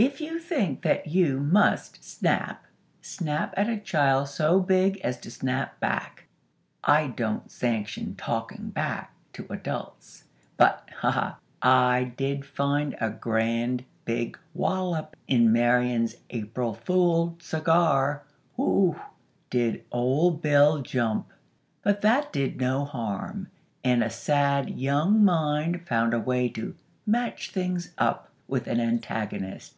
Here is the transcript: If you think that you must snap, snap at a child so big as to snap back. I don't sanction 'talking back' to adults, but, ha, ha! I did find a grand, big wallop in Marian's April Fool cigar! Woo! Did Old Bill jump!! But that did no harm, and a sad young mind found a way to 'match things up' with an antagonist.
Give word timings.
If 0.00 0.20
you 0.20 0.38
think 0.38 0.82
that 0.82 1.08
you 1.08 1.40
must 1.40 2.04
snap, 2.04 2.64
snap 3.02 3.52
at 3.56 3.68
a 3.68 3.76
child 3.76 4.28
so 4.28 4.60
big 4.60 5.00
as 5.00 5.18
to 5.18 5.30
snap 5.32 5.80
back. 5.80 6.26
I 6.84 7.08
don't 7.08 7.50
sanction 7.50 8.14
'talking 8.14 8.68
back' 8.70 9.12
to 9.32 9.48
adults, 9.50 10.22
but, 10.56 10.88
ha, 10.98 11.10
ha! 11.10 11.38
I 11.62 12.12
did 12.16 12.44
find 12.46 12.94
a 13.00 13.10
grand, 13.10 13.84
big 14.04 14.38
wallop 14.54 15.16
in 15.26 15.50
Marian's 15.50 16.14
April 16.30 16.74
Fool 16.74 17.36
cigar! 17.40 18.22
Woo! 18.56 19.00
Did 19.50 19.84
Old 19.90 20.40
Bill 20.40 20.80
jump!! 20.80 21.26
But 21.82 22.02
that 22.02 22.32
did 22.32 22.60
no 22.60 22.84
harm, 22.84 23.48
and 23.82 24.04
a 24.04 24.10
sad 24.10 24.70
young 24.78 25.24
mind 25.24 25.88
found 25.88 26.14
a 26.14 26.20
way 26.20 26.48
to 26.50 26.76
'match 27.04 27.50
things 27.50 27.94
up' 27.98 28.30
with 28.46 28.68
an 28.68 28.78
antagonist. 28.78 29.74